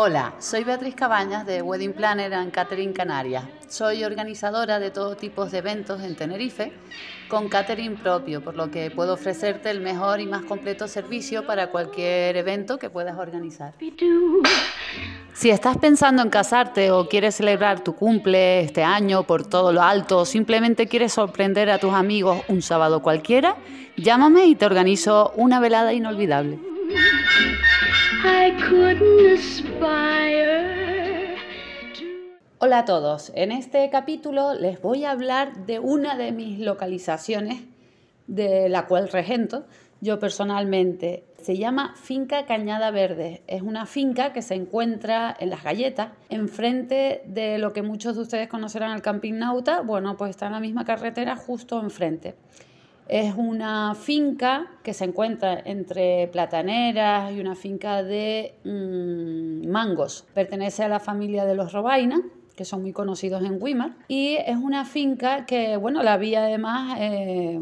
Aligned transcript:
Hola, 0.00 0.34
soy 0.38 0.62
Beatriz 0.62 0.94
Cabañas 0.94 1.44
de 1.44 1.60
Wedding 1.60 1.92
Planner 1.92 2.32
and 2.32 2.52
Catering 2.52 2.92
Canarias. 2.92 3.42
Soy 3.66 4.04
organizadora 4.04 4.78
de 4.78 4.92
todo 4.92 5.16
tipo 5.16 5.44
de 5.46 5.58
eventos 5.58 6.04
en 6.04 6.14
Tenerife 6.14 6.70
con 7.26 7.48
catering 7.48 7.96
propio, 7.96 8.40
por 8.40 8.54
lo 8.54 8.70
que 8.70 8.92
puedo 8.92 9.14
ofrecerte 9.14 9.70
el 9.70 9.80
mejor 9.80 10.20
y 10.20 10.26
más 10.26 10.44
completo 10.44 10.86
servicio 10.86 11.44
para 11.48 11.72
cualquier 11.72 12.36
evento 12.36 12.78
que 12.78 12.90
puedas 12.90 13.18
organizar. 13.18 13.74
Si 15.32 15.50
estás 15.50 15.76
pensando 15.78 16.22
en 16.22 16.30
casarte 16.30 16.92
o 16.92 17.08
quieres 17.08 17.34
celebrar 17.34 17.82
tu 17.82 17.96
cumple 17.96 18.60
este 18.60 18.84
año 18.84 19.24
por 19.24 19.48
todo 19.48 19.72
lo 19.72 19.82
alto 19.82 20.18
o 20.18 20.24
simplemente 20.24 20.86
quieres 20.86 21.12
sorprender 21.12 21.70
a 21.70 21.80
tus 21.80 21.92
amigos 21.92 22.42
un 22.46 22.62
sábado 22.62 23.02
cualquiera, 23.02 23.56
llámame 23.96 24.46
y 24.46 24.54
te 24.54 24.64
organizo 24.64 25.32
una 25.34 25.58
velada 25.58 25.92
inolvidable. 25.92 26.77
Hola 32.60 32.80
a 32.80 32.84
todos, 32.84 33.32
en 33.34 33.52
este 33.52 33.88
capítulo 33.90 34.54
les 34.54 34.82
voy 34.82 35.04
a 35.04 35.12
hablar 35.12 35.66
de 35.66 35.78
una 35.78 36.16
de 36.16 36.32
mis 36.32 36.58
localizaciones 36.58 37.62
de 38.26 38.68
la 38.68 38.86
cual 38.86 39.08
regento 39.08 39.64
yo 40.00 40.18
personalmente. 40.18 41.24
Se 41.40 41.56
llama 41.56 41.94
Finca 41.96 42.46
Cañada 42.46 42.90
Verde. 42.90 43.42
Es 43.46 43.62
una 43.62 43.86
finca 43.86 44.32
que 44.32 44.42
se 44.42 44.54
encuentra 44.54 45.36
en 45.38 45.50
Las 45.50 45.64
Galletas, 45.64 46.10
enfrente 46.28 47.22
de 47.26 47.58
lo 47.58 47.72
que 47.72 47.82
muchos 47.82 48.16
de 48.16 48.22
ustedes 48.22 48.48
conocerán 48.48 48.92
el 48.92 49.02
Camping 49.02 49.34
Nauta. 49.34 49.80
Bueno, 49.80 50.16
pues 50.16 50.30
está 50.30 50.46
en 50.46 50.52
la 50.52 50.60
misma 50.60 50.84
carretera 50.84 51.36
justo 51.36 51.80
enfrente. 51.80 52.34
Es 53.08 53.34
una 53.36 53.94
finca 53.94 54.70
que 54.82 54.92
se 54.92 55.04
encuentra 55.04 55.58
entre 55.64 56.28
plataneras 56.28 57.32
y 57.32 57.40
una 57.40 57.54
finca 57.54 58.02
de 58.02 58.54
mm, 58.64 59.66
mangos. 59.66 60.26
Pertenece 60.34 60.84
a 60.84 60.88
la 60.88 61.00
familia 61.00 61.46
de 61.46 61.54
los 61.54 61.72
Robaina, 61.72 62.20
que 62.54 62.66
son 62.66 62.82
muy 62.82 62.92
conocidos 62.92 63.42
en 63.44 63.56
Weimar. 63.62 63.96
Y 64.08 64.36
es 64.36 64.56
una 64.56 64.84
finca 64.84 65.46
que, 65.46 65.78
bueno, 65.78 66.02
la 66.02 66.18
vi 66.18 66.34
además, 66.34 66.98
eh, 67.00 67.58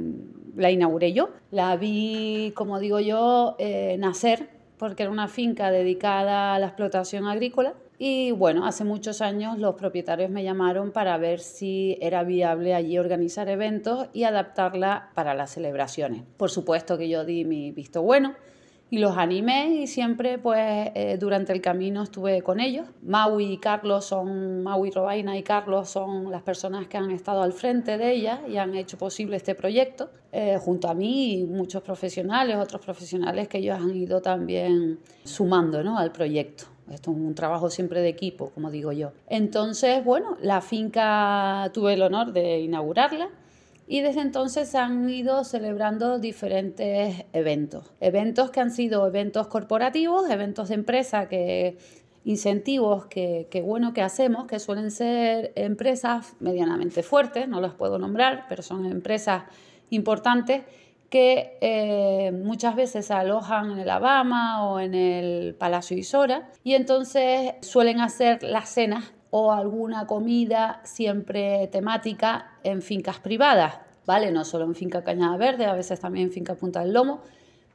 la 0.56 0.70
inauguré 0.72 1.12
yo. 1.12 1.30
La 1.52 1.76
vi, 1.76 2.52
como 2.56 2.80
digo 2.80 2.98
yo, 2.98 3.54
eh, 3.60 3.96
nacer, 4.00 4.50
porque 4.78 5.04
era 5.04 5.12
una 5.12 5.28
finca 5.28 5.70
dedicada 5.70 6.56
a 6.56 6.58
la 6.58 6.66
explotación 6.66 7.26
agrícola 7.26 7.74
y 7.98 8.30
bueno, 8.32 8.66
hace 8.66 8.84
muchos 8.84 9.22
años 9.22 9.58
los 9.58 9.74
propietarios 9.74 10.30
me 10.30 10.44
llamaron 10.44 10.92
para 10.92 11.16
ver 11.16 11.40
si 11.40 11.96
era 12.00 12.24
viable 12.24 12.74
allí 12.74 12.98
organizar 12.98 13.48
eventos 13.48 14.08
y 14.12 14.24
adaptarla 14.24 15.10
para 15.14 15.34
las 15.34 15.50
celebraciones. 15.50 16.22
Por 16.36 16.50
supuesto 16.50 16.98
que 16.98 17.08
yo 17.08 17.24
di 17.24 17.44
mi 17.44 17.72
visto 17.72 18.02
bueno 18.02 18.34
y 18.88 18.98
los 18.98 19.16
animé 19.16 19.82
y 19.82 19.86
siempre 19.86 20.38
pues 20.38 20.90
eh, 20.94 21.16
durante 21.18 21.52
el 21.52 21.60
camino 21.60 22.02
estuve 22.02 22.42
con 22.42 22.60
ellos. 22.60 22.86
Maui 23.02 23.52
y 23.52 23.58
Carlos 23.58 24.04
son, 24.04 24.62
Maui 24.62 24.90
Robaina 24.90 25.36
y 25.36 25.42
Carlos 25.42 25.88
son 25.88 26.30
las 26.30 26.42
personas 26.42 26.86
que 26.86 26.98
han 26.98 27.10
estado 27.10 27.42
al 27.42 27.52
frente 27.52 27.96
de 27.96 28.12
ella 28.12 28.42
y 28.46 28.58
han 28.58 28.74
hecho 28.74 28.98
posible 28.98 29.36
este 29.36 29.54
proyecto, 29.54 30.10
eh, 30.32 30.58
junto 30.60 30.88
a 30.88 30.94
mí 30.94 31.40
y 31.40 31.44
muchos 31.44 31.82
profesionales, 31.82 32.56
otros 32.56 32.82
profesionales 32.82 33.48
que 33.48 33.58
ellos 33.58 33.80
han 33.80 33.96
ido 33.96 34.20
también 34.20 35.00
sumando 35.24 35.82
¿no? 35.82 35.98
al 35.98 36.12
proyecto. 36.12 36.75
Esto 36.90 37.10
es 37.10 37.16
un 37.16 37.34
trabajo 37.34 37.70
siempre 37.70 38.00
de 38.00 38.08
equipo, 38.08 38.50
como 38.50 38.70
digo 38.70 38.92
yo. 38.92 39.12
Entonces, 39.28 40.04
bueno, 40.04 40.36
la 40.40 40.60
finca 40.60 41.70
tuve 41.74 41.94
el 41.94 42.02
honor 42.02 42.32
de 42.32 42.60
inaugurarla 42.60 43.28
y 43.88 44.00
desde 44.00 44.20
entonces 44.20 44.74
han 44.74 45.08
ido 45.08 45.44
celebrando 45.44 46.18
diferentes 46.18 47.24
eventos. 47.32 47.92
Eventos 48.00 48.50
que 48.50 48.60
han 48.60 48.70
sido 48.70 49.06
eventos 49.06 49.46
corporativos, 49.48 50.28
eventos 50.30 50.68
de 50.68 50.74
empresa 50.74 51.28
que 51.28 51.78
incentivos 52.24 53.06
que, 53.06 53.46
que, 53.50 53.62
bueno 53.62 53.92
que 53.92 54.02
hacemos, 54.02 54.46
que 54.46 54.58
suelen 54.58 54.90
ser 54.90 55.52
empresas 55.54 56.34
medianamente 56.40 57.04
fuertes, 57.04 57.48
no 57.48 57.60
las 57.60 57.74
puedo 57.74 58.00
nombrar, 58.00 58.46
pero 58.48 58.64
son 58.64 58.84
empresas 58.84 59.44
importantes 59.90 60.64
que 61.10 61.58
eh, 61.60 62.32
muchas 62.32 62.74
veces 62.74 63.06
se 63.06 63.14
alojan 63.14 63.72
en 63.72 63.78
el 63.78 63.90
Alabama 63.90 64.68
o 64.68 64.80
en 64.80 64.94
el 64.94 65.54
Palacio 65.54 65.96
Isora 65.96 66.50
y 66.64 66.74
entonces 66.74 67.54
suelen 67.60 68.00
hacer 68.00 68.42
las 68.42 68.68
cenas 68.68 69.12
o 69.30 69.52
alguna 69.52 70.06
comida 70.06 70.80
siempre 70.84 71.68
temática 71.68 72.58
en 72.64 72.82
fincas 72.82 73.18
privadas, 73.18 73.78
¿vale? 74.06 74.30
No 74.32 74.44
solo 74.44 74.64
en 74.64 74.74
finca 74.74 75.04
Cañada 75.04 75.36
Verde, 75.36 75.66
a 75.66 75.74
veces 75.74 76.00
también 76.00 76.26
en 76.26 76.32
finca 76.32 76.54
Punta 76.54 76.80
del 76.80 76.92
Lomo, 76.92 77.22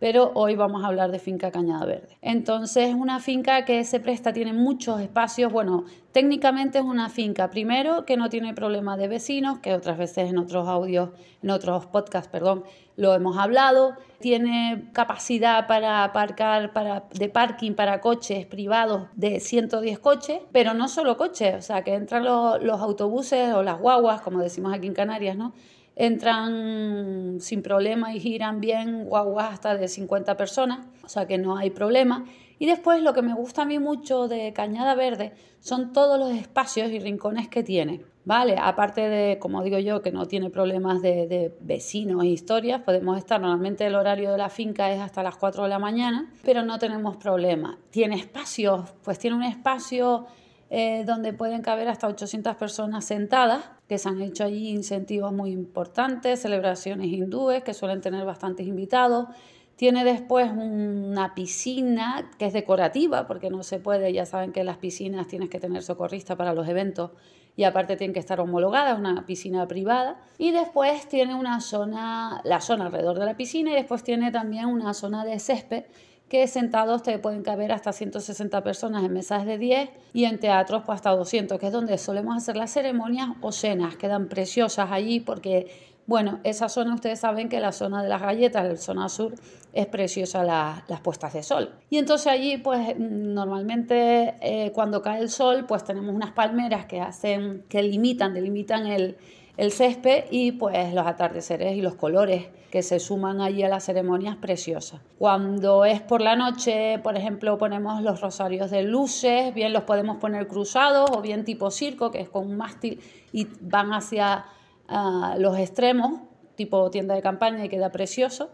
pero 0.01 0.31
hoy 0.33 0.55
vamos 0.55 0.83
a 0.83 0.87
hablar 0.87 1.11
de 1.11 1.19
finca 1.19 1.51
Cañada 1.51 1.85
Verde. 1.85 2.17
Entonces, 2.23 2.89
es 2.89 2.95
una 2.95 3.19
finca 3.19 3.65
que 3.65 3.83
se 3.83 3.99
presta, 3.99 4.33
tiene 4.33 4.51
muchos 4.51 4.99
espacios, 4.99 5.53
bueno, 5.53 5.85
técnicamente 6.11 6.79
es 6.79 6.83
una 6.83 7.07
finca, 7.07 7.51
primero, 7.51 8.03
que 8.03 8.17
no 8.17 8.27
tiene 8.27 8.55
problema 8.55 8.97
de 8.97 9.07
vecinos, 9.07 9.59
que 9.59 9.75
otras 9.75 9.99
veces 9.99 10.27
en 10.31 10.39
otros 10.39 10.67
audios, 10.67 11.11
en 11.43 11.51
otros 11.51 11.85
podcasts, 11.85 12.31
perdón, 12.31 12.63
lo 12.95 13.13
hemos 13.13 13.37
hablado, 13.37 13.95
tiene 14.19 14.89
capacidad 14.91 15.67
para 15.67 16.03
aparcar, 16.03 16.73
para, 16.73 17.03
de 17.13 17.29
parking 17.29 17.73
para 17.73 18.01
coches 18.01 18.47
privados 18.47 19.03
de 19.13 19.39
110 19.39 19.99
coches, 19.99 20.39
pero 20.51 20.73
no 20.73 20.87
solo 20.87 21.15
coches, 21.15 21.53
o 21.53 21.61
sea, 21.61 21.83
que 21.83 21.93
entran 21.93 22.23
los, 22.23 22.59
los 22.63 22.81
autobuses 22.81 23.53
o 23.53 23.61
las 23.61 23.79
guaguas, 23.79 24.21
como 24.21 24.39
decimos 24.39 24.73
aquí 24.73 24.87
en 24.87 24.95
Canarias, 24.95 25.37
¿no? 25.37 25.53
Entran 25.95 27.37
sin 27.39 27.61
problema 27.61 28.13
y 28.13 28.19
giran 28.19 28.61
bien 28.61 29.05
guaguas 29.05 29.53
hasta 29.53 29.75
de 29.75 29.87
50 29.87 30.37
personas, 30.37 30.87
o 31.03 31.09
sea 31.09 31.27
que 31.27 31.37
no 31.37 31.57
hay 31.57 31.69
problema. 31.69 32.25
Y 32.59 32.67
después 32.67 33.01
lo 33.01 33.13
que 33.13 33.23
me 33.23 33.33
gusta 33.33 33.63
a 33.63 33.65
mí 33.65 33.79
mucho 33.79 34.27
de 34.27 34.53
Cañada 34.53 34.93
Verde 34.93 35.33
son 35.59 35.93
todos 35.93 36.19
los 36.19 36.31
espacios 36.31 36.91
y 36.91 36.99
rincones 36.99 37.47
que 37.47 37.63
tiene. 37.63 38.01
¿Vale? 38.23 38.55
Aparte 38.61 39.01
de, 39.01 39.39
como 39.39 39.63
digo 39.63 39.79
yo, 39.79 40.03
que 40.03 40.11
no 40.11 40.27
tiene 40.27 40.51
problemas 40.51 41.01
de, 41.01 41.25
de 41.25 41.57
vecinos 41.59 42.21
e 42.23 42.27
historias, 42.27 42.81
podemos 42.81 43.17
estar, 43.17 43.41
normalmente 43.41 43.87
el 43.87 43.95
horario 43.95 44.31
de 44.31 44.37
la 44.37 44.49
finca 44.49 44.91
es 44.91 44.99
hasta 45.01 45.23
las 45.23 45.37
4 45.37 45.63
de 45.63 45.69
la 45.69 45.79
mañana, 45.79 46.31
pero 46.43 46.61
no 46.61 46.77
tenemos 46.77 47.17
problema. 47.17 47.79
Tiene 47.89 48.17
espacios, 48.17 48.91
pues 49.03 49.17
tiene 49.17 49.37
un 49.37 49.43
espacio 49.43 50.27
eh, 50.73 51.03
donde 51.03 51.33
pueden 51.33 51.61
caber 51.61 51.89
hasta 51.89 52.07
800 52.07 52.55
personas 52.55 53.03
sentadas, 53.03 53.65
que 53.91 53.97
se 53.97 54.07
han 54.07 54.21
hecho 54.21 54.45
allí 54.45 54.69
incentivos 54.69 55.33
muy 55.33 55.51
importantes, 55.51 56.39
celebraciones 56.39 57.07
hindúes 57.07 57.61
que 57.61 57.73
suelen 57.73 57.99
tener 57.99 58.23
bastantes 58.23 58.65
invitados. 58.65 59.27
Tiene 59.75 60.05
después 60.05 60.49
una 60.49 61.35
piscina 61.35 62.31
que 62.39 62.45
es 62.45 62.53
decorativa, 62.53 63.27
porque 63.27 63.49
no 63.49 63.63
se 63.63 63.79
puede, 63.79 64.13
ya 64.13 64.25
saben 64.25 64.53
que 64.53 64.63
las 64.63 64.77
piscinas 64.77 65.27
tienes 65.27 65.49
que 65.49 65.59
tener 65.59 65.83
socorrista 65.83 66.37
para 66.37 66.53
los 66.53 66.69
eventos 66.69 67.11
y 67.57 67.65
aparte 67.65 67.97
tienen 67.97 68.13
que 68.13 68.21
estar 68.21 68.39
homologadas, 68.39 68.97
una 68.97 69.25
piscina 69.25 69.67
privada. 69.67 70.21
Y 70.37 70.51
después 70.51 71.09
tiene 71.09 71.35
una 71.35 71.59
zona, 71.59 72.39
la 72.45 72.61
zona 72.61 72.85
alrededor 72.85 73.19
de 73.19 73.25
la 73.25 73.35
piscina 73.35 73.71
y 73.71 73.73
después 73.73 74.05
tiene 74.05 74.31
también 74.31 74.67
una 74.67 74.93
zona 74.93 75.25
de 75.25 75.37
césped 75.37 75.83
que 76.31 76.47
sentados 76.47 77.03
te 77.03 77.19
pueden 77.19 77.43
caber 77.43 77.73
hasta 77.73 77.91
160 77.91 78.63
personas 78.63 79.03
en 79.03 79.11
mesas 79.11 79.45
de 79.45 79.57
10 79.57 79.89
y 80.13 80.23
en 80.23 80.39
teatros 80.39 80.83
pues 80.85 80.95
hasta 80.95 81.09
200, 81.09 81.59
que 81.59 81.67
es 81.67 81.73
donde 81.73 81.97
solemos 81.97 82.37
hacer 82.37 82.55
las 82.55 82.71
ceremonias 82.71 83.31
o 83.41 83.51
cenas. 83.51 83.97
Quedan 83.97 84.29
preciosas 84.29 84.91
allí 84.93 85.19
porque, 85.19 85.69
bueno, 86.07 86.39
esa 86.45 86.69
zona 86.69 86.95
ustedes 86.95 87.19
saben 87.19 87.49
que 87.49 87.59
la 87.59 87.73
zona 87.73 88.01
de 88.01 88.07
las 88.07 88.21
galletas, 88.21 88.65
la 88.65 88.77
zona 88.77 89.09
sur, 89.09 89.33
es 89.73 89.87
preciosa 89.87 90.45
las 90.45 91.01
puestas 91.01 91.33
de 91.33 91.43
sol. 91.43 91.73
Y 91.89 91.97
entonces 91.97 92.27
allí 92.27 92.55
pues 92.59 92.97
normalmente 92.97 94.35
eh, 94.39 94.71
cuando 94.71 95.01
cae 95.01 95.19
el 95.19 95.29
sol 95.29 95.65
pues 95.67 95.83
tenemos 95.83 96.15
unas 96.15 96.31
palmeras 96.31 96.85
que 96.85 97.01
hacen, 97.01 97.65
que 97.67 97.83
limitan, 97.83 98.33
delimitan 98.33 98.87
el 98.87 99.17
el 99.57 99.71
césped 99.71 100.25
y 100.31 100.53
pues 100.53 100.93
los 100.93 101.05
atardeceres 101.05 101.75
y 101.75 101.81
los 101.81 101.95
colores 101.95 102.47
que 102.71 102.81
se 102.81 102.99
suman 102.99 103.41
allí 103.41 103.63
a 103.63 103.69
las 103.69 103.83
ceremonias 103.83 104.37
preciosas. 104.37 105.01
Cuando 105.19 105.85
es 105.85 106.01
por 106.01 106.21
la 106.21 106.35
noche, 106.35 106.99
por 106.99 107.17
ejemplo, 107.17 107.57
ponemos 107.57 108.01
los 108.01 108.21
rosarios 108.21 108.71
de 108.71 108.83
luces, 108.83 109.53
bien 109.53 109.73
los 109.73 109.83
podemos 109.83 110.17
poner 110.17 110.47
cruzados 110.47 111.11
o 111.11 111.21
bien 111.21 111.43
tipo 111.43 111.69
circo, 111.69 112.11
que 112.11 112.21
es 112.21 112.29
con 112.29 112.47
un 112.47 112.57
mástil 112.57 112.99
y 113.33 113.47
van 113.59 113.93
hacia 113.93 114.45
ah, 114.87 115.35
los 115.37 115.57
extremos, 115.59 116.21
tipo 116.55 116.89
tienda 116.89 117.13
de 117.13 117.21
campaña 117.21 117.65
y 117.65 117.69
queda 117.69 117.91
precioso. 117.91 118.49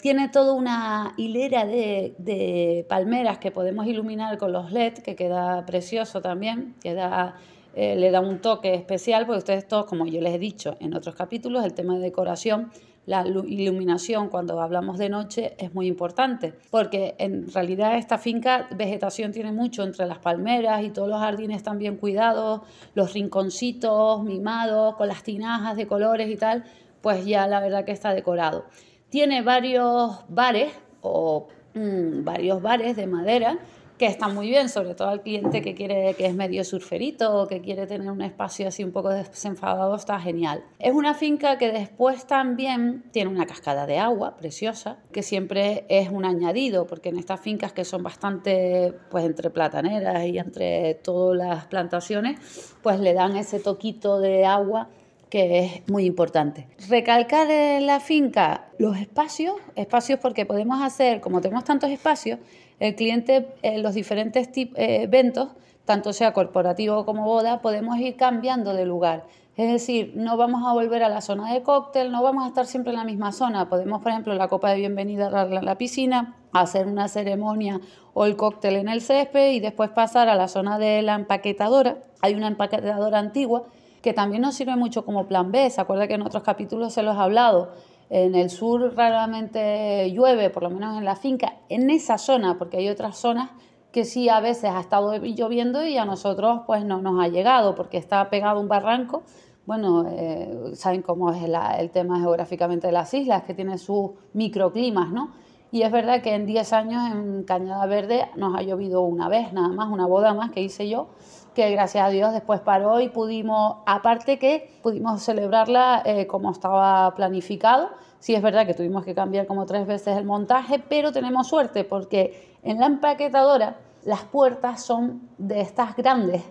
Tiene 0.00 0.28
toda 0.28 0.52
una 0.54 1.14
hilera 1.16 1.64
de, 1.64 2.16
de 2.18 2.84
palmeras 2.88 3.38
que 3.38 3.52
podemos 3.52 3.86
iluminar 3.86 4.36
con 4.36 4.50
los 4.50 4.72
LED, 4.72 4.94
que 4.94 5.14
queda 5.14 5.64
precioso 5.64 6.20
también, 6.20 6.74
queda 6.82 7.36
eh, 7.74 7.96
le 7.96 8.10
da 8.10 8.20
un 8.20 8.40
toque 8.40 8.74
especial, 8.74 9.26
porque 9.26 9.38
ustedes 9.38 9.66
todos, 9.66 9.86
como 9.86 10.06
yo 10.06 10.20
les 10.20 10.34
he 10.34 10.38
dicho 10.38 10.76
en 10.80 10.94
otros 10.94 11.14
capítulos, 11.14 11.64
el 11.64 11.74
tema 11.74 11.94
de 11.94 12.00
decoración, 12.00 12.70
la 13.04 13.26
iluminación 13.26 14.28
cuando 14.28 14.60
hablamos 14.60 14.96
de 14.96 15.08
noche 15.08 15.56
es 15.58 15.74
muy 15.74 15.88
importante, 15.88 16.54
porque 16.70 17.16
en 17.18 17.52
realidad 17.52 17.96
esta 17.96 18.16
finca 18.16 18.68
vegetación 18.76 19.32
tiene 19.32 19.50
mucho 19.50 19.82
entre 19.82 20.06
las 20.06 20.18
palmeras 20.18 20.84
y 20.84 20.90
todos 20.90 21.08
los 21.08 21.18
jardines 21.18 21.56
están 21.56 21.78
bien 21.78 21.96
cuidados, 21.96 22.60
los 22.94 23.12
rinconcitos 23.12 24.22
mimados 24.22 24.94
con 24.94 25.08
las 25.08 25.24
tinajas 25.24 25.76
de 25.76 25.86
colores 25.86 26.30
y 26.30 26.36
tal, 26.36 26.64
pues 27.00 27.26
ya 27.26 27.48
la 27.48 27.60
verdad 27.60 27.84
que 27.84 27.92
está 27.92 28.14
decorado. 28.14 28.66
Tiene 29.08 29.42
varios 29.42 30.20
bares 30.28 30.72
o 31.00 31.48
mm, 31.74 32.22
varios 32.22 32.62
bares 32.62 32.94
de 32.94 33.06
madera 33.08 33.58
que 34.02 34.08
está 34.08 34.26
muy 34.26 34.48
bien, 34.48 34.68
sobre 34.68 34.96
todo 34.96 35.10
al 35.10 35.22
cliente 35.22 35.62
que 35.62 35.76
quiere 35.76 36.14
que 36.14 36.26
es 36.26 36.34
medio 36.34 36.64
surferito 36.64 37.40
o 37.40 37.46
que 37.46 37.60
quiere 37.60 37.86
tener 37.86 38.10
un 38.10 38.20
espacio 38.20 38.66
así 38.66 38.82
un 38.82 38.90
poco 38.90 39.10
desenfadado, 39.10 39.94
está 39.94 40.18
genial. 40.18 40.64
Es 40.80 40.92
una 40.92 41.14
finca 41.14 41.56
que 41.56 41.70
después 41.70 42.26
también 42.26 43.04
tiene 43.12 43.30
una 43.30 43.46
cascada 43.46 43.86
de 43.86 44.00
agua 44.00 44.36
preciosa, 44.36 44.98
que 45.12 45.22
siempre 45.22 45.86
es 45.88 46.08
un 46.10 46.24
añadido, 46.24 46.84
porque 46.88 47.10
en 47.10 47.16
estas 47.16 47.38
fincas 47.38 47.72
que 47.72 47.84
son 47.84 48.02
bastante, 48.02 48.92
pues 49.08 49.24
entre 49.24 49.50
plataneras 49.50 50.24
y 50.24 50.36
entre 50.36 50.94
todas 50.94 51.38
las 51.38 51.66
plantaciones, 51.66 52.74
pues 52.82 52.98
le 52.98 53.14
dan 53.14 53.36
ese 53.36 53.60
toquito 53.60 54.18
de 54.18 54.44
agua 54.46 54.88
que 55.32 55.60
es 55.60 55.90
muy 55.90 56.04
importante. 56.04 56.66
Recalcar 56.90 57.50
en 57.50 57.86
la 57.86 58.00
finca 58.00 58.66
los 58.76 58.98
espacios, 58.98 59.54
espacios 59.76 60.18
porque 60.20 60.44
podemos 60.44 60.82
hacer, 60.82 61.22
como 61.22 61.40
tenemos 61.40 61.64
tantos 61.64 61.88
espacios, 61.88 62.38
el 62.80 62.94
cliente 62.96 63.48
en 63.62 63.82
los 63.82 63.94
diferentes 63.94 64.50
eh, 64.54 64.68
eventos, 64.76 65.48
tanto 65.86 66.12
sea 66.12 66.34
corporativo 66.34 67.06
como 67.06 67.24
boda, 67.24 67.62
podemos 67.62 67.98
ir 67.98 68.16
cambiando 68.16 68.74
de 68.74 68.84
lugar. 68.84 69.24
Es 69.56 69.72
decir, 69.72 70.12
no 70.16 70.36
vamos 70.36 70.68
a 70.68 70.74
volver 70.74 71.02
a 71.02 71.08
la 71.08 71.22
zona 71.22 71.50
de 71.50 71.62
cóctel, 71.62 72.12
no 72.12 72.22
vamos 72.22 72.44
a 72.44 72.48
estar 72.48 72.66
siempre 72.66 72.92
en 72.92 72.98
la 72.98 73.04
misma 73.04 73.32
zona. 73.32 73.70
Podemos, 73.70 74.02
por 74.02 74.12
ejemplo, 74.12 74.34
la 74.34 74.48
copa 74.48 74.68
de 74.68 74.76
bienvenida 74.80 75.30
darla 75.30 75.60
en 75.60 75.64
la 75.64 75.78
piscina, 75.78 76.36
hacer 76.52 76.86
una 76.86 77.08
ceremonia 77.08 77.80
o 78.12 78.26
el 78.26 78.36
cóctel 78.36 78.76
en 78.76 78.90
el 78.90 79.00
césped 79.00 79.52
y 79.52 79.60
después 79.60 79.88
pasar 79.88 80.28
a 80.28 80.34
la 80.34 80.48
zona 80.48 80.78
de 80.78 81.00
la 81.00 81.14
empaquetadora. 81.14 82.02
Hay 82.20 82.34
una 82.34 82.48
empaquetadora 82.48 83.18
antigua 83.18 83.64
que 84.02 84.12
también 84.12 84.42
nos 84.42 84.54
sirve 84.54 84.76
mucho 84.76 85.04
como 85.04 85.26
plan 85.26 85.52
B. 85.52 85.70
Se 85.70 85.80
acuerda 85.80 86.08
que 86.08 86.14
en 86.14 86.22
otros 86.22 86.42
capítulos 86.42 86.92
se 86.92 87.02
los 87.02 87.16
he 87.16 87.20
hablado. 87.20 87.72
En 88.10 88.34
el 88.34 88.50
sur 88.50 88.94
raramente 88.94 90.10
llueve, 90.12 90.50
por 90.50 90.64
lo 90.64 90.70
menos 90.70 90.98
en 90.98 91.04
la 91.04 91.16
finca, 91.16 91.54
en 91.70 91.88
esa 91.88 92.18
zona, 92.18 92.58
porque 92.58 92.76
hay 92.76 92.88
otras 92.90 93.16
zonas 93.16 93.50
que 93.92 94.04
sí 94.04 94.28
a 94.28 94.40
veces 94.40 94.70
ha 94.70 94.80
estado 94.80 95.16
lloviendo 95.16 95.86
y 95.86 95.98
a 95.98 96.04
nosotros 96.04 96.62
pues 96.66 96.84
no 96.84 97.00
nos 97.00 97.22
ha 97.22 97.28
llegado 97.28 97.74
porque 97.74 97.98
está 97.98 98.28
pegado 98.28 98.58
un 98.60 98.68
barranco. 98.68 99.22
Bueno, 99.64 100.06
eh, 100.08 100.72
saben 100.74 101.02
cómo 101.02 101.30
es 101.30 101.42
el 101.42 101.90
tema 101.90 102.18
geográficamente 102.18 102.88
de 102.88 102.92
las 102.92 103.14
islas, 103.14 103.44
que 103.44 103.54
tiene 103.54 103.78
sus 103.78 104.10
microclimas, 104.32 105.10
¿no? 105.12 105.30
Y 105.70 105.82
es 105.82 105.92
verdad 105.92 106.20
que 106.20 106.34
en 106.34 106.44
10 106.44 106.72
años 106.72 107.12
en 107.12 107.44
Cañada 107.44 107.86
Verde 107.86 108.28
nos 108.36 108.54
ha 108.54 108.62
llovido 108.62 109.02
una 109.02 109.28
vez, 109.28 109.52
nada 109.52 109.68
más, 109.68 109.88
una 109.88 110.06
boda 110.06 110.34
más 110.34 110.50
que 110.50 110.60
hice 110.60 110.88
yo, 110.88 111.08
que 111.54 111.70
gracias 111.70 112.04
a 112.04 112.08
Dios 112.10 112.32
después 112.32 112.60
paró 112.60 113.00
y 113.00 113.08
pudimos, 113.08 113.78
aparte 113.86 114.38
que 114.38 114.70
pudimos 114.82 115.22
celebrarla 115.22 116.02
eh, 116.04 116.26
como 116.26 116.50
estaba 116.50 117.14
planificado. 117.14 117.90
Sí 118.18 118.34
es 118.34 118.42
verdad 118.42 118.66
que 118.66 118.74
tuvimos 118.74 119.04
que 119.04 119.14
cambiar 119.14 119.46
como 119.46 119.66
tres 119.66 119.86
veces 119.86 120.16
el 120.16 120.24
montaje, 120.24 120.78
pero 120.78 121.12
tenemos 121.12 121.48
suerte 121.48 121.84
porque 121.84 122.56
en 122.62 122.78
la 122.78 122.86
empaquetadora 122.86 123.76
las 124.04 124.22
puertas 124.24 124.82
son 124.82 125.28
de 125.38 125.60
estas 125.60 125.96
grandes. 125.96 126.42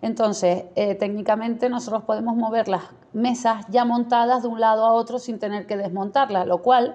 Entonces, 0.00 0.64
eh, 0.76 0.94
técnicamente 0.94 1.68
nosotros 1.68 2.04
podemos 2.04 2.36
mover 2.36 2.68
las 2.68 2.84
mesas 3.12 3.66
ya 3.68 3.84
montadas 3.84 4.42
de 4.42 4.48
un 4.48 4.60
lado 4.60 4.84
a 4.84 4.92
otro 4.92 5.18
sin 5.18 5.38
tener 5.38 5.66
que 5.66 5.76
desmontarlas, 5.76 6.46
lo 6.46 6.58
cual, 6.58 6.94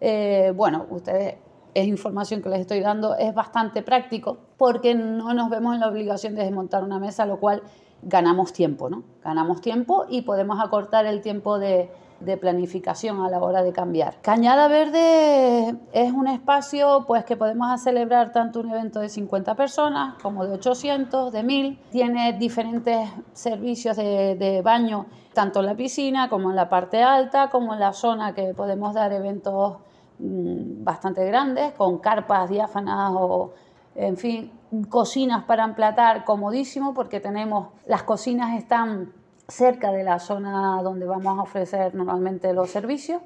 eh, 0.00 0.52
bueno, 0.54 0.86
ustedes 0.90 1.36
es 1.74 1.86
información 1.86 2.40
que 2.40 2.48
les 2.48 2.60
estoy 2.60 2.80
dando, 2.80 3.16
es 3.16 3.34
bastante 3.34 3.82
práctico 3.82 4.38
porque 4.56 4.94
no 4.94 5.34
nos 5.34 5.50
vemos 5.50 5.74
en 5.74 5.80
la 5.80 5.88
obligación 5.88 6.34
de 6.34 6.44
desmontar 6.44 6.82
una 6.84 6.98
mesa, 6.98 7.26
lo 7.26 7.38
cual 7.38 7.62
ganamos 8.02 8.52
tiempo, 8.52 8.88
¿no? 8.88 9.02
Ganamos 9.22 9.60
tiempo 9.60 10.06
y 10.08 10.22
podemos 10.22 10.60
acortar 10.62 11.06
el 11.06 11.20
tiempo 11.20 11.58
de, 11.58 11.90
de 12.20 12.36
planificación 12.36 13.20
a 13.20 13.28
la 13.28 13.38
hora 13.38 13.62
de 13.62 13.72
cambiar. 13.72 14.20
Cañada 14.20 14.68
Verde 14.68 15.76
es 15.92 16.12
un 16.12 16.28
espacio 16.28 17.04
pues 17.06 17.24
que 17.24 17.36
podemos 17.36 17.80
celebrar 17.82 18.32
tanto 18.32 18.60
un 18.60 18.70
evento 18.70 19.00
de 19.00 19.08
50 19.08 19.54
personas 19.54 20.14
como 20.22 20.46
de 20.46 20.54
800, 20.54 21.32
de 21.32 21.42
1000. 21.42 21.80
Tiene 21.90 22.32
diferentes 22.34 23.08
servicios 23.32 23.96
de, 23.96 24.36
de 24.36 24.62
baño 24.62 25.06
tanto 25.32 25.60
en 25.60 25.66
la 25.66 25.74
piscina 25.74 26.28
como 26.28 26.50
en 26.50 26.56
la 26.56 26.68
parte 26.68 27.02
alta, 27.02 27.50
como 27.50 27.74
en 27.74 27.80
la 27.80 27.92
zona 27.92 28.34
que 28.34 28.54
podemos 28.54 28.94
dar 28.94 29.12
eventos 29.12 29.78
bastante 30.18 31.24
grandes, 31.26 31.72
con 31.72 31.98
carpas 31.98 32.48
diáfanas 32.48 33.12
o, 33.14 33.52
en 33.94 34.16
fin, 34.16 34.52
cocinas 34.88 35.44
para 35.44 35.64
emplatar 35.64 36.24
comodísimo 36.24 36.94
porque 36.94 37.20
tenemos, 37.20 37.68
las 37.86 38.02
cocinas 38.02 38.56
están 38.56 39.12
cerca 39.48 39.92
de 39.92 40.04
la 40.04 40.18
zona 40.18 40.80
donde 40.82 41.06
vamos 41.06 41.38
a 41.38 41.42
ofrecer 41.42 41.94
normalmente 41.94 42.52
los 42.52 42.70
servicios 42.70 43.20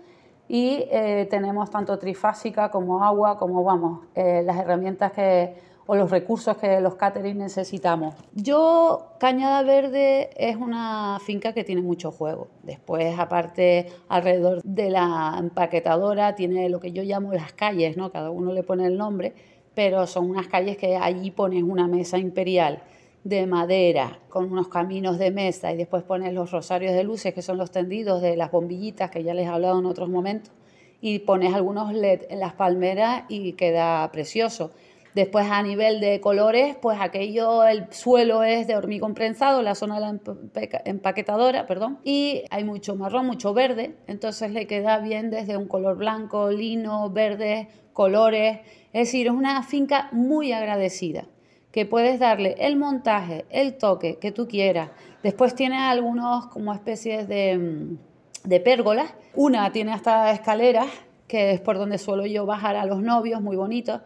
y 0.48 0.84
eh, 0.90 1.26
tenemos 1.30 1.70
tanto 1.70 1.98
trifásica 1.98 2.70
como 2.70 3.04
agua, 3.04 3.38
como 3.38 3.62
vamos, 3.62 4.00
eh, 4.14 4.42
las 4.44 4.56
herramientas 4.56 5.12
que 5.12 5.56
o 5.90 5.96
los 5.96 6.10
recursos 6.10 6.54
que 6.58 6.82
los 6.82 6.96
catering 6.96 7.38
necesitamos. 7.38 8.14
Yo, 8.34 9.14
Cañada 9.18 9.62
Verde 9.62 10.28
es 10.36 10.54
una 10.56 11.18
finca 11.24 11.54
que 11.54 11.64
tiene 11.64 11.80
mucho 11.80 12.12
juego. 12.12 12.48
Después, 12.62 13.18
aparte, 13.18 13.86
alrededor 14.06 14.60
de 14.62 14.90
la 14.90 15.36
empaquetadora 15.38 16.34
tiene 16.34 16.68
lo 16.68 16.78
que 16.78 16.92
yo 16.92 17.02
llamo 17.02 17.32
las 17.32 17.54
calles, 17.54 17.96
¿no? 17.96 18.12
Cada 18.12 18.30
uno 18.30 18.52
le 18.52 18.62
pone 18.62 18.84
el 18.84 18.98
nombre, 18.98 19.32
pero 19.74 20.06
son 20.06 20.28
unas 20.28 20.46
calles 20.46 20.76
que 20.76 20.94
allí 20.94 21.30
pones 21.30 21.62
una 21.62 21.88
mesa 21.88 22.18
imperial 22.18 22.82
de 23.24 23.46
madera 23.46 24.18
con 24.28 24.52
unos 24.52 24.68
caminos 24.68 25.18
de 25.18 25.30
mesa 25.30 25.72
y 25.72 25.78
después 25.78 26.02
pones 26.02 26.34
los 26.34 26.50
rosarios 26.50 26.92
de 26.92 27.02
luces 27.02 27.32
que 27.32 27.40
son 27.40 27.56
los 27.56 27.70
tendidos 27.70 28.20
de 28.20 28.36
las 28.36 28.50
bombillitas 28.50 29.10
que 29.10 29.22
ya 29.22 29.32
les 29.32 29.46
he 29.46 29.48
hablado 29.48 29.78
en 29.78 29.86
otros 29.86 30.10
momentos 30.10 30.52
y 31.00 31.20
pones 31.20 31.54
algunos 31.54 31.92
LED 31.92 32.22
en 32.28 32.40
las 32.40 32.54
palmeras 32.54 33.24
y 33.28 33.52
queda 33.52 34.10
precioso. 34.12 34.72
Después 35.18 35.50
a 35.50 35.60
nivel 35.64 35.98
de 35.98 36.20
colores, 36.20 36.76
pues 36.80 37.00
aquello, 37.00 37.64
el 37.64 37.92
suelo 37.92 38.44
es 38.44 38.68
de 38.68 38.76
hormigón 38.76 39.14
prensado, 39.14 39.62
la 39.62 39.74
zona 39.74 39.96
de 39.96 40.00
la 40.00 40.82
empaquetadora, 40.84 41.66
perdón, 41.66 41.98
y 42.04 42.44
hay 42.50 42.62
mucho 42.62 42.94
marrón, 42.94 43.26
mucho 43.26 43.52
verde, 43.52 43.96
entonces 44.06 44.52
le 44.52 44.68
queda 44.68 45.00
bien 45.00 45.30
desde 45.30 45.56
un 45.56 45.66
color 45.66 45.96
blanco, 45.96 46.52
lino, 46.52 47.10
verde, 47.10 47.66
colores, 47.92 48.60
es 48.92 49.08
decir, 49.08 49.26
es 49.26 49.32
una 49.32 49.64
finca 49.64 50.08
muy 50.12 50.52
agradecida 50.52 51.24
que 51.72 51.84
puedes 51.84 52.20
darle 52.20 52.54
el 52.56 52.76
montaje, 52.76 53.44
el 53.50 53.76
toque 53.76 54.18
que 54.20 54.30
tú 54.30 54.46
quieras. 54.46 54.90
Después 55.24 55.56
tiene 55.56 55.78
algunos 55.78 56.46
como 56.46 56.72
especies 56.72 57.26
de, 57.26 57.58
mm, 57.58 58.48
de 58.48 58.60
pérgolas. 58.60 59.12
Una 59.34 59.72
tiene 59.72 59.92
hasta 59.92 60.30
escaleras, 60.30 60.86
que 61.26 61.50
es 61.50 61.60
por 61.60 61.76
donde 61.76 61.98
suelo 61.98 62.24
yo 62.24 62.46
bajar 62.46 62.76
a 62.76 62.86
los 62.86 63.02
novios, 63.02 63.42
muy 63.42 63.56
bonitos 63.56 64.00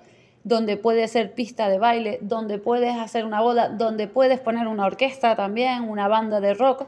donde 0.45 0.77
puede 0.77 1.07
ser 1.09 1.35
pista 1.35 1.69
de 1.69 1.79
baile, 1.79 2.19
donde 2.21 2.59
puedes 2.59 2.97
hacer 2.97 3.25
una 3.25 3.41
boda, 3.41 3.69
donde 3.69 4.09
puedes 4.09 4.41
poner 4.41 4.67
una 4.67 4.87
orquesta 4.87 5.37
también, 5.37 5.89
una 5.89 6.09
banda 6.09 6.41
de 6.41 6.55
rock, 6.55 6.87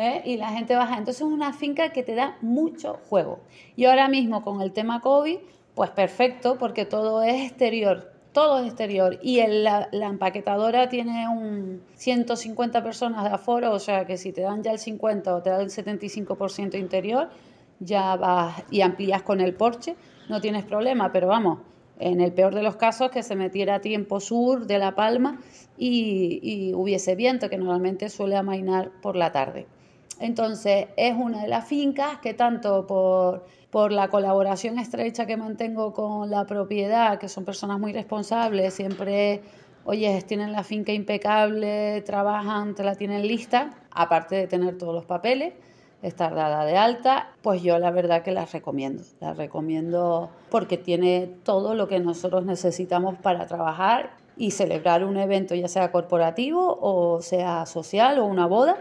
¿eh? 0.00 0.22
y 0.24 0.36
la 0.36 0.48
gente 0.50 0.74
baja. 0.74 0.98
Entonces 0.98 1.22
es 1.22 1.32
una 1.32 1.52
finca 1.52 1.90
que 1.90 2.02
te 2.02 2.14
da 2.14 2.36
mucho 2.40 2.98
juego. 3.08 3.40
Y 3.76 3.84
ahora 3.84 4.08
mismo 4.08 4.42
con 4.42 4.60
el 4.60 4.72
tema 4.72 5.00
COVID, 5.00 5.38
pues 5.74 5.90
perfecto, 5.90 6.56
porque 6.58 6.84
todo 6.84 7.22
es 7.22 7.50
exterior, 7.50 8.10
todo 8.32 8.58
es 8.60 8.66
exterior. 8.66 9.18
Y 9.22 9.40
la, 9.46 9.88
empaquetadora 9.92 10.88
tiene 10.88 11.28
un 11.28 11.82
150 11.94 12.82
personas 12.82 13.24
de 13.24 13.30
aforo, 13.30 13.72
o 13.72 13.78
sea 13.78 14.04
que 14.06 14.16
si 14.16 14.32
te 14.32 14.40
dan 14.40 14.62
ya 14.62 14.72
el 14.72 14.78
50 14.78 15.34
o 15.34 15.42
te 15.42 15.50
dan 15.50 15.60
el 15.60 15.70
75% 15.70 16.78
interior, 16.78 17.28
ya 17.78 18.16
vas 18.16 18.62
y 18.70 18.80
amplías 18.80 19.22
con 19.22 19.40
el 19.40 19.54
porche, 19.54 19.96
no 20.28 20.40
tienes 20.40 20.64
problema, 20.64 21.12
pero 21.12 21.28
vamos, 21.28 21.60
en 22.00 22.20
el 22.20 22.32
peor 22.32 22.54
de 22.54 22.62
los 22.62 22.76
casos, 22.76 23.10
que 23.10 23.22
se 23.22 23.36
metiera 23.36 23.76
a 23.76 23.80
tiempo 23.80 24.20
sur 24.20 24.66
de 24.66 24.78
La 24.78 24.94
Palma 24.94 25.38
y, 25.76 26.72
hubiese 26.74 27.14
viento, 27.14 27.48
que 27.48 27.58
normalmente 27.58 28.08
suele 28.08 28.36
amainar 28.36 28.90
por 29.02 29.16
la 29.16 29.30
tarde. 29.32 29.66
Entonces, 30.18 30.88
es 30.96 31.14
una 31.14 31.42
de 31.42 31.48
las 31.48 31.66
fincas 31.66 32.18
que 32.18 32.34
tanto 32.34 32.86
por, 32.86 33.46
por 33.70 33.92
la 33.92 34.08
colaboración 34.08 34.78
estrecha 34.78 35.26
que 35.26 35.36
mantengo 35.36 35.92
con 35.92 36.30
la 36.30 36.46
propiedad, 36.46 37.18
que 37.18 37.28
son 37.28 37.44
personas 37.44 37.78
muy 37.78 37.92
responsables, 37.92 38.74
siempre, 38.74 39.42
oye, 39.84 40.22
tienen 40.22 40.52
la 40.52 40.64
finca 40.64 40.92
impecable, 40.92 42.02
trabajan, 42.02 42.74
te 42.74 42.82
la 42.82 42.94
tienen 42.94 43.26
lista, 43.26 43.74
aparte 43.90 44.36
de 44.36 44.46
tener 44.46 44.76
todos 44.76 44.94
los 44.94 45.04
papeles, 45.04 45.54
estar 46.02 46.34
dada 46.34 46.64
de 46.64 46.76
alta, 46.76 47.28
pues 47.42 47.62
yo 47.62 47.78
la 47.78 47.90
verdad 47.90 48.22
que 48.22 48.32
las 48.32 48.52
recomiendo. 48.52 49.02
Las 49.20 49.36
recomiendo 49.36 50.30
porque 50.50 50.78
tiene 50.78 51.28
todo 51.44 51.74
lo 51.74 51.88
que 51.88 52.00
nosotros 52.00 52.44
necesitamos 52.44 53.16
para 53.18 53.46
trabajar 53.46 54.10
y 54.36 54.52
celebrar 54.52 55.04
un 55.04 55.18
evento, 55.18 55.54
ya 55.54 55.68
sea 55.68 55.92
corporativo 55.92 56.78
o 56.80 57.20
sea 57.20 57.66
social 57.66 58.18
o 58.18 58.24
una 58.24 58.46
boda. 58.46 58.76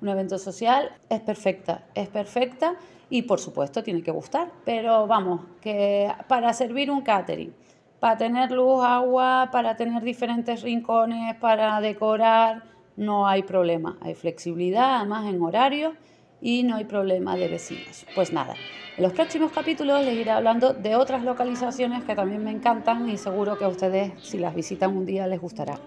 Un 0.00 0.08
evento 0.08 0.38
social 0.38 0.92
es 1.08 1.20
perfecta, 1.20 1.82
es 1.94 2.08
perfecta 2.08 2.76
y 3.10 3.22
por 3.22 3.40
supuesto 3.40 3.82
tiene 3.82 4.02
que 4.02 4.12
gustar. 4.12 4.50
Pero 4.64 5.06
vamos, 5.06 5.42
que 5.60 6.10
para 6.28 6.52
servir 6.52 6.90
un 6.90 7.02
catering, 7.02 7.52
para 7.98 8.16
tener 8.16 8.50
luz, 8.52 8.82
agua, 8.82 9.50
para 9.52 9.76
tener 9.76 10.02
diferentes 10.02 10.62
rincones, 10.62 11.34
para 11.36 11.80
decorar, 11.80 12.62
no 12.96 13.26
hay 13.26 13.42
problema. 13.42 13.98
Hay 14.00 14.14
flexibilidad, 14.14 14.96
además 14.96 15.26
en 15.26 15.42
horarios 15.42 15.94
y 16.40 16.62
no 16.62 16.76
hay 16.76 16.84
problema 16.84 17.36
de 17.36 17.48
vecinos. 17.48 18.06
Pues 18.14 18.32
nada, 18.32 18.54
en 18.96 19.02
los 19.02 19.12
próximos 19.12 19.52
capítulos 19.52 20.04
les 20.04 20.14
iré 20.14 20.30
hablando 20.30 20.72
de 20.74 20.96
otras 20.96 21.22
localizaciones 21.24 22.04
que 22.04 22.14
también 22.14 22.44
me 22.44 22.50
encantan 22.50 23.08
y 23.08 23.16
seguro 23.16 23.56
que 23.58 23.64
a 23.64 23.68
ustedes 23.68 24.12
si 24.22 24.38
las 24.38 24.54
visitan 24.54 24.96
un 24.96 25.06
día 25.06 25.26
les 25.26 25.40
gustará. 25.40 25.78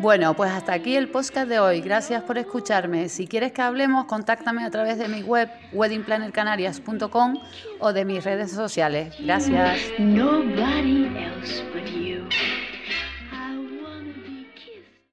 Bueno, 0.00 0.32
pues 0.32 0.50
hasta 0.50 0.72
aquí 0.72 0.96
el 0.96 1.08
podcast 1.08 1.46
de 1.46 1.58
hoy. 1.58 1.82
Gracias 1.82 2.22
por 2.22 2.38
escucharme. 2.38 3.10
Si 3.10 3.26
quieres 3.26 3.52
que 3.52 3.60
hablemos, 3.60 4.06
contáctame 4.06 4.64
a 4.64 4.70
través 4.70 4.98
de 4.98 5.08
mi 5.08 5.20
web 5.20 5.50
weddingplannercanarias.com 5.74 7.34
o 7.80 7.92
de 7.92 8.04
mis 8.06 8.24
redes 8.24 8.50
sociales. 8.50 9.14
Gracias. 9.20 9.78